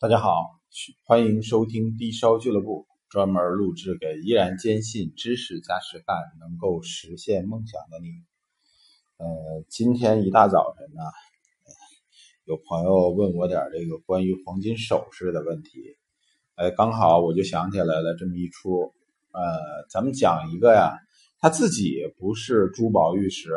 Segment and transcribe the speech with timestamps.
[0.00, 0.58] 大家好，
[1.04, 8.08] 欢迎收听低烧俱乐部，专门录制给依然坚信知识加实干能够实现梦想的你。
[9.18, 11.02] 呃，今天一大早晨呢，
[12.46, 15.98] 有朋友问我点这个关于黄金首饰的问题，
[16.54, 18.94] 哎，刚好我就想起来了这么一出。
[19.32, 19.42] 呃，
[19.90, 20.96] 咱们讲一个呀，
[21.40, 23.50] 他自己不是珠宝玉石，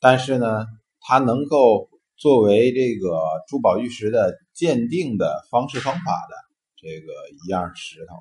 [0.00, 0.66] 但是呢，
[0.98, 1.88] 他能够。
[2.18, 3.16] 作为这个
[3.46, 6.34] 珠宝玉石的鉴定的方式方法的
[6.76, 7.12] 这个
[7.44, 8.16] 一样石头，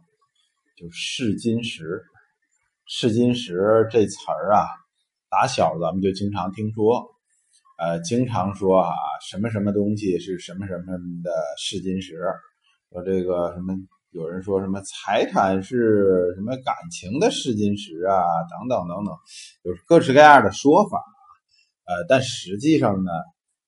[0.77, 2.03] 就试金石。
[2.85, 4.67] 试金石这词儿啊，
[5.31, 7.09] 打小咱们就经常听说，
[7.79, 8.93] 呃，经常说啊，
[9.27, 12.19] 什么什么东西是什么什么的试金石，
[12.91, 13.73] 说这个什么，
[14.11, 19.17] 有人说什么财产是什么感情的试金石啊，等等等等，
[19.63, 21.03] 有各式各样的说法，
[21.87, 23.11] 呃，但实际上呢。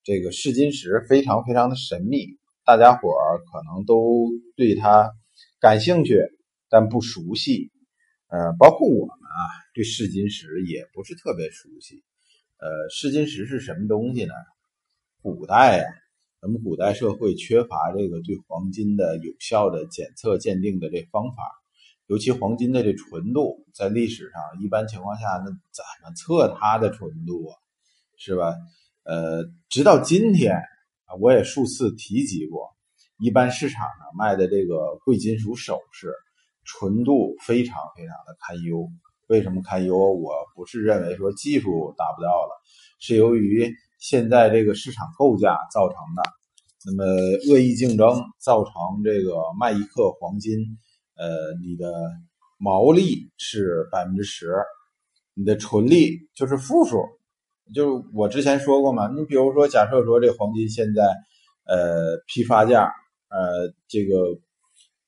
[0.10, 5.12] 这个试金石非常非常的神秘，大家伙儿可能都对它
[5.60, 6.20] 感兴趣，
[6.68, 7.70] 但不熟悉。
[8.28, 9.38] 呃，包括我们啊，
[9.76, 12.04] 对试金石也不是特别熟悉。
[12.58, 14.34] 呃，试金石是什么东西呢？
[15.22, 15.86] 古代呀，
[16.42, 21.44] 咱们古代社会缺乏这个对黄金的有效的检测鉴定的这方法，
[22.08, 27.54] 尤其黄金的这纯度，在历史上一般情况下，那怎么测它的纯度啊？
[28.18, 28.56] 是吧？
[29.10, 30.56] 呃，直到今天，
[31.20, 32.70] 我也数次提及过，
[33.18, 36.14] 一般市场上卖的这个贵金属首饰，
[36.64, 38.88] 纯度非常非常的堪忧。
[39.26, 39.98] 为什么堪忧？
[39.98, 42.52] 我不是认为说技术达不到了，
[43.00, 46.22] 是由于现在这个市场构架造成的。
[46.86, 47.04] 那么
[47.50, 48.74] 恶意竞争造成
[49.04, 50.60] 这个卖一克黄金，
[51.16, 51.92] 呃，你的
[52.60, 54.54] 毛利是百分之十，
[55.34, 57.04] 你的纯利就是负数。
[57.74, 61.04] 就是我之前说过嘛，你比如说，假设说这黄金现在，
[61.66, 62.92] 呃，批发价，
[63.30, 64.16] 呃，这个，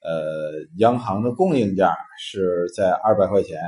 [0.02, 3.60] 呃，央行的供应价是在二百块钱，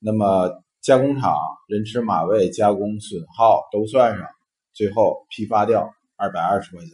[0.00, 1.32] 那么加工厂
[1.68, 4.26] 人吃马喂、加工损耗都算上，
[4.72, 6.90] 最后批发掉二百二十块钱，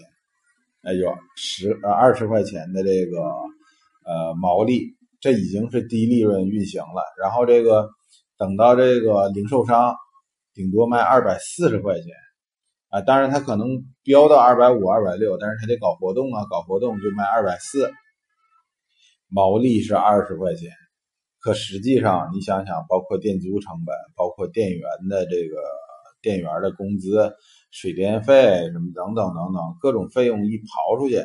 [0.83, 3.19] 哎，有十呃二十块钱的这个
[4.05, 7.03] 呃毛利，这已经是低利润运行了。
[7.19, 7.89] 然后这个
[8.37, 9.95] 等到这个零售商。
[10.53, 12.07] 顶多卖二百四十块钱
[12.89, 13.69] 啊，当然他可能
[14.03, 17.93] 标到二百五、二百六，但是他得搞活动啊，搞活动就卖二百四，
[19.29, 20.71] 毛利是二十块钱。
[21.39, 25.57] 可实际上你想想，包括店租成本，包括店员的这个
[26.21, 27.33] 店员的工资、
[27.71, 31.25] 水电费什么等等等等各种费用一刨出去，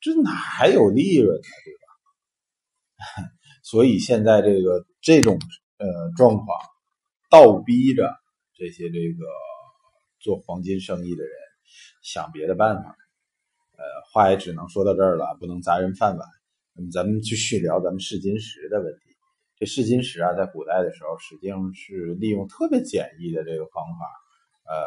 [0.00, 1.42] 这哪还有利润呢？
[1.64, 3.28] 对吧？
[3.64, 5.36] 所以现在这个这种
[5.78, 6.46] 呃状况。
[7.28, 8.14] 倒逼着
[8.54, 9.24] 这些这个
[10.20, 11.32] 做黄金生意的人
[12.02, 12.96] 想别的办法，
[13.76, 16.28] 呃，话也只能说到这儿了，不能砸人饭碗。
[16.74, 19.00] 那么咱们继续聊咱们试金石的问题。
[19.56, 24.72] 这试金石啊，在古代的时候，实际上是利用特别简易的这个方法。
[24.72, 24.84] 呃，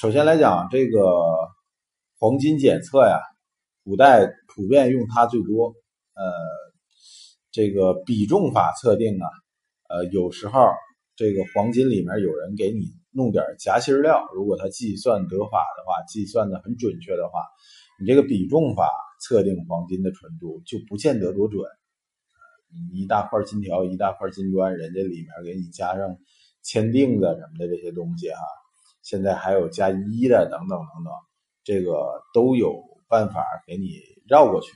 [0.00, 0.98] 首先来讲，这个
[2.18, 3.20] 黄金检测呀，
[3.84, 5.74] 古代普遍用它最多。
[6.14, 6.32] 呃，
[7.50, 9.28] 这个比重法测定啊，
[9.88, 10.60] 呃，有时候。
[11.22, 17.44] 这个黄金里面有人给你弄点夹心料，如果他计算得法的话，计算的很准确的话，
[18.00, 18.90] 你这个比重法
[19.20, 21.64] 测定黄金的纯度就不见得多准。
[22.72, 26.18] 你一大块金条，一大块金砖，人家里面给你加上
[26.64, 28.40] 签订的什么的这些东西哈，
[29.04, 31.12] 现在还有加一的等等等等，
[31.62, 34.72] 这个都有办法给你绕过去。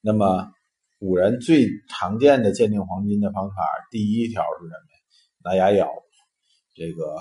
[0.00, 0.50] 那么
[0.98, 4.91] 古人最常见的鉴定黄金的方法，第一条是什么？
[5.44, 5.88] 拿牙咬，
[6.74, 7.16] 这个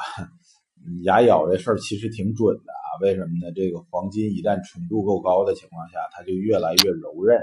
[1.04, 2.90] 牙咬这事儿其实挺准的啊。
[3.02, 3.52] 为什么呢？
[3.56, 7.40] 这个黄金一旦纯度够高的情况下，它就越来越柔韧。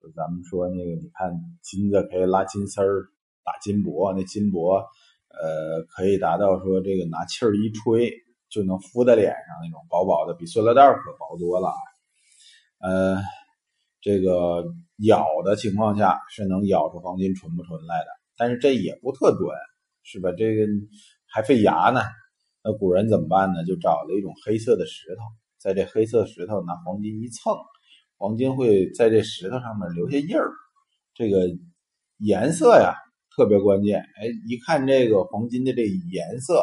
[0.00, 1.32] 就咱们说那个，你看
[1.62, 3.06] 金子可以拉金丝儿，
[3.44, 4.84] 打金箔，那金箔
[5.28, 8.12] 呃可以达到说这个拿气儿一吹
[8.48, 11.72] 就能敷在脸上那种薄薄的，比塑料袋可薄多了。
[12.78, 13.16] 呃，
[14.00, 14.64] 这个
[14.98, 19.48] 咬的情况下是能咬出黄金纯不纯来的，但是这也不特准。
[20.06, 20.30] 是吧？
[20.38, 20.64] 这个
[21.26, 22.00] 还费牙呢。
[22.62, 23.64] 那古人怎么办呢？
[23.64, 25.22] 就找了一种黑色的石头，
[25.58, 27.52] 在这黑色石头拿黄金一蹭，
[28.16, 30.52] 黄金会在这石头上面留下印儿。
[31.12, 31.48] 这个
[32.18, 32.94] 颜色呀
[33.34, 33.98] 特别关键。
[33.98, 36.54] 哎，一看这个黄金的这颜色，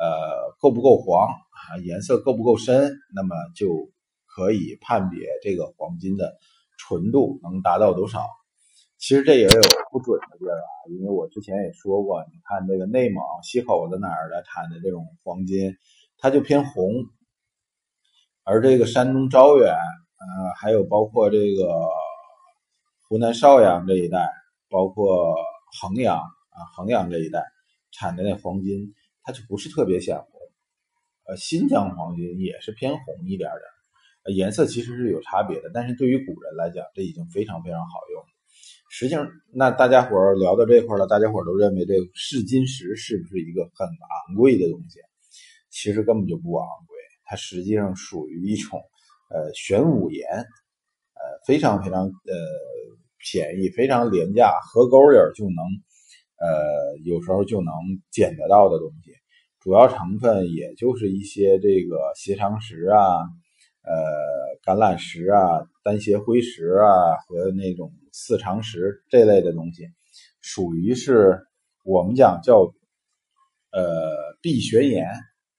[0.00, 1.78] 呃，够不够黄啊？
[1.84, 2.92] 颜色够不够深？
[3.14, 3.88] 那么就
[4.26, 6.36] 可以判别这个黄金的
[6.76, 8.26] 纯度能达到多少。
[9.04, 9.60] 其实这也有
[9.90, 15.76] 不准的地儿啊，因为我之前也说过，你看这个内蒙西口子哪儿的产的这种黄金，
[16.16, 16.90] 它就偏红，
[18.44, 21.86] 而这个山东招远呃，还有包括这个
[23.06, 24.26] 湖南邵阳这一带，
[24.70, 25.36] 包括
[25.82, 27.44] 衡阳啊，衡阳这一带
[27.92, 30.28] 产的那黄金，它就不是特别显红。
[31.26, 33.50] 呃，新疆黄金也是偏红一点
[34.24, 38.24] 点，颜色其实是有差别的，但是对于古人来讲，这已经非常非常好用。
[38.96, 45.00] 实际上，那大家伙儿聊到这块了，大家伙儿都认为这个试金石是不是一个很昂贵的东西？
[45.68, 48.80] 其实根本就不昂贵，它实际上属于一种
[49.30, 52.34] 呃玄武岩，呃非常非常呃
[53.18, 55.64] 便宜，非常廉价，河沟里就能
[56.38, 57.74] 呃有时候就能
[58.12, 59.10] 捡得到的东西。
[59.58, 63.26] 主要成分也就是一些这个斜长石啊，
[63.82, 63.92] 呃
[64.62, 69.86] 橄榄石啊、单斜灰石啊和那种四长石这类的东西，
[70.40, 71.46] 属于是
[71.84, 72.74] 我们讲叫
[73.70, 75.06] 呃碧玄岩、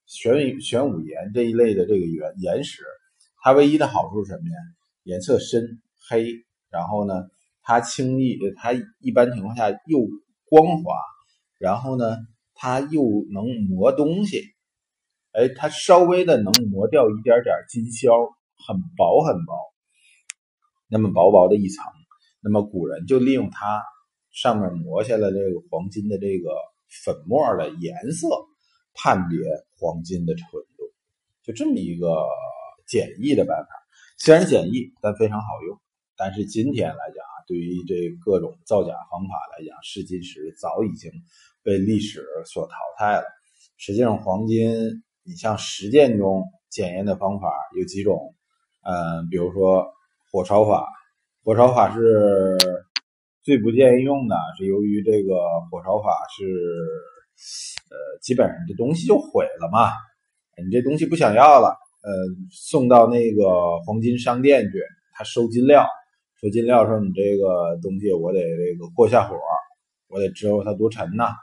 [0.06, 2.84] 玄玄武岩这一类的这个岩岩石。
[3.42, 4.56] 它唯一的好处是什么呀？
[5.04, 6.34] 颜色深黑，
[6.70, 7.14] 然后呢，
[7.62, 10.00] 它轻易它一般情况下又
[10.50, 10.94] 光滑，
[11.60, 12.18] 然后呢。
[12.58, 14.42] 它又能磨东西，
[15.34, 18.14] 哎，它稍微的能磨掉一点点金销，
[18.66, 19.54] 很薄很薄，
[20.88, 21.84] 那么薄薄的一层，
[22.42, 23.84] 那么古人就利用它
[24.32, 26.50] 上面磨下来这个黄金的这个
[27.04, 28.28] 粉末的颜色，
[28.94, 29.40] 判别
[29.78, 30.46] 黄金的纯
[30.78, 30.84] 度，
[31.44, 32.26] 就这么一个
[32.88, 33.70] 简易的办法。
[34.18, 35.80] 虽然简易，但非常好用。
[36.18, 41.12] 但是今天来讲啊，对于这各种造假方法来讲，试金石早已经。
[41.66, 43.24] 被历史所淘汰了。
[43.76, 48.36] 实际上，黄金，你像实践中检验的方法有几种，
[48.84, 49.92] 嗯，比如说
[50.32, 50.86] 火烧法，
[51.44, 52.58] 火烧法是
[53.44, 55.36] 最不建议用的，是由于这个
[55.72, 56.44] 火烧法是，
[57.90, 59.92] 呃，基本上这东西就毁了嘛，
[60.64, 62.12] 你这东西不想要了，呃，
[62.52, 64.82] 送到那个黄金商店去，
[65.14, 65.88] 他收金料，
[66.42, 69.36] 收金料说你这个东西我得这个过下火，
[70.10, 71.34] 我得知道它多沉呐。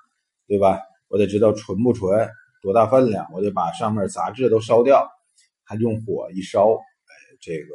[0.48, 0.80] 对吧？
[1.08, 2.28] 我得知道纯不纯，
[2.60, 5.08] 多大分量，我得把上面杂质都烧掉，
[5.64, 7.68] 还用火一烧，哎，这个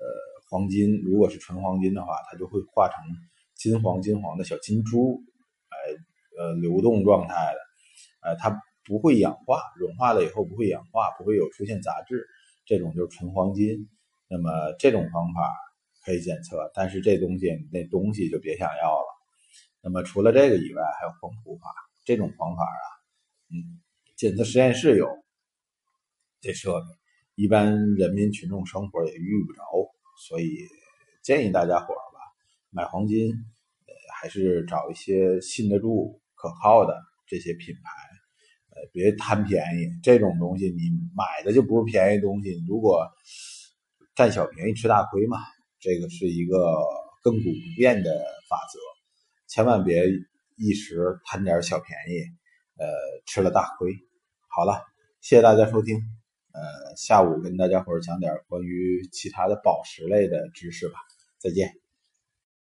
[0.00, 0.06] 呃
[0.48, 3.04] 黄金如果是纯黄金的话，它就会化成
[3.54, 5.22] 金黄金黄的小金珠，
[5.68, 5.76] 哎，
[6.36, 7.60] 呃流动状态的，
[8.28, 12.26] 哎，它不会氧化，融化了以后不会氧化，不会有出现杂质，
[12.64, 13.88] 这种就是纯黄金。
[14.32, 15.52] 那么这种方法
[16.04, 19.06] 可以检测，但是这东西那东西就别想要了。
[19.82, 21.74] 那么除了这个以外，还有黄土法
[22.04, 22.86] 这种方法啊，
[23.50, 23.80] 嗯，
[24.16, 25.08] 检测实验室有
[26.40, 26.86] 这设备，
[27.34, 29.62] 一般人民群众生活也遇不着，
[30.20, 30.68] 所以
[31.22, 32.20] 建议大家伙儿吧，
[32.70, 36.94] 买黄金，呃，还是找一些信得住、可靠的
[37.26, 37.90] 这些品牌，
[38.76, 39.88] 呃，别贪便宜。
[40.02, 43.08] 这种东西你买的就不是便宜东西，如果
[44.14, 45.38] 占小便宜吃大亏嘛，
[45.78, 46.58] 这个是一个
[47.24, 48.10] 亘古不变的
[48.46, 48.78] 法则。
[49.48, 50.04] 千万别
[50.58, 52.20] 一时贪点小便宜，
[52.76, 52.86] 呃，
[53.26, 53.90] 吃了大亏。
[54.48, 54.84] 好了，
[55.22, 56.19] 谢谢大家收听。
[56.52, 60.94] 呃，下午跟大家伙儿讲点关于其他的宝石类的知识吧。
[61.38, 61.79] 再见。